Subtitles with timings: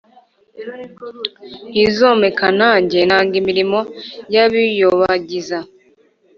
[1.71, 3.79] Ntizomekana nanjye nanga imirimo
[4.33, 5.59] y’abiyobagiza